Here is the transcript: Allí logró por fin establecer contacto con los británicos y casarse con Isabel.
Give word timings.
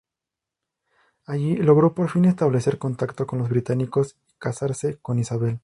Allí 1.27 1.57
logró 1.57 1.93
por 1.93 2.09
fin 2.09 2.25
establecer 2.25 2.79
contacto 2.79 3.27
con 3.27 3.37
los 3.37 3.49
británicos 3.49 4.15
y 4.25 4.33
casarse 4.39 4.97
con 4.99 5.19
Isabel. 5.19 5.59